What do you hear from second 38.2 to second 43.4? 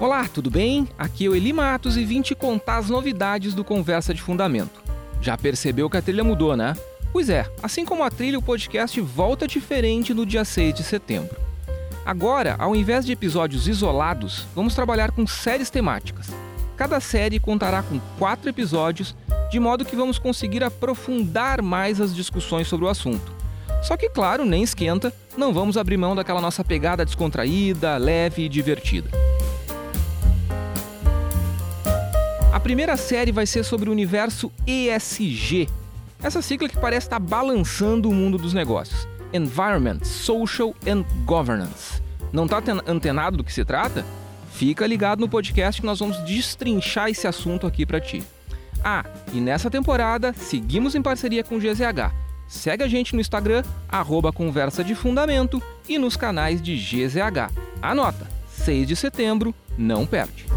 dos negócios. Environment, Social and Governance. Não está antenado